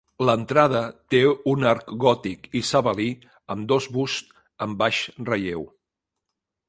L'entrada 0.27 0.79
té 1.13 1.19
un 1.51 1.65
arc 1.73 1.91
gòtic 2.05 2.49
isabelí 2.61 3.07
amb 3.57 3.69
dos 3.73 3.89
busts 3.99 4.43
en 4.67 4.75
baix 4.81 5.03
relleu. 5.29 5.69